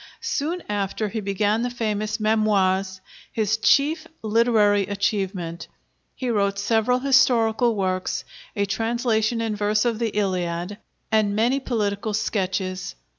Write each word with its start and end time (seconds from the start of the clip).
Soon 0.19 0.63
after, 0.67 1.09
he 1.09 1.19
began 1.19 1.61
the 1.61 1.69
famous 1.69 2.19
'Memoires,' 2.19 3.01
his 3.31 3.57
chief 3.57 4.07
literary 4.23 4.87
achievement. 4.87 5.67
He 6.15 6.31
wrote 6.31 6.57
several 6.57 6.97
historical 6.97 7.75
works, 7.75 8.23
a 8.55 8.65
translation 8.65 9.41
in 9.41 9.55
verse 9.55 9.85
of 9.85 9.99
the 9.99 10.09
Iliad, 10.17 10.79
and 11.11 11.35
many 11.35 11.59
political 11.59 12.15
sketches. 12.15 12.95